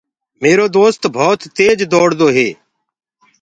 ميرو 0.41 0.65
دوست 0.77 1.01
ڀوت 1.15 1.41
تيج 1.57 1.79
دوڙ 1.93 2.07
دو 2.19 2.27
هي۔ 2.35 2.49